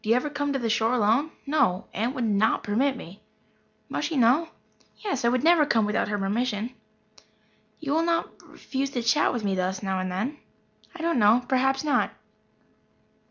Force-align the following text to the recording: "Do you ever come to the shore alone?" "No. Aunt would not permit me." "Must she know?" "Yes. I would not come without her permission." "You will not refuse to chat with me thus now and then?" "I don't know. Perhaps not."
"Do 0.00 0.08
you 0.08 0.16
ever 0.16 0.30
come 0.30 0.54
to 0.54 0.58
the 0.58 0.70
shore 0.70 0.94
alone?" 0.94 1.30
"No. 1.44 1.88
Aunt 1.92 2.14
would 2.14 2.24
not 2.24 2.62
permit 2.62 2.96
me." 2.96 3.20
"Must 3.90 4.08
she 4.08 4.16
know?" 4.16 4.48
"Yes. 4.96 5.26
I 5.26 5.28
would 5.28 5.44
not 5.44 5.68
come 5.68 5.84
without 5.84 6.08
her 6.08 6.16
permission." 6.16 6.70
"You 7.78 7.92
will 7.92 8.02
not 8.02 8.30
refuse 8.48 8.88
to 8.92 9.02
chat 9.02 9.30
with 9.30 9.44
me 9.44 9.54
thus 9.54 9.82
now 9.82 9.98
and 10.00 10.10
then?" 10.10 10.38
"I 10.94 11.02
don't 11.02 11.18
know. 11.18 11.44
Perhaps 11.46 11.84
not." 11.84 12.12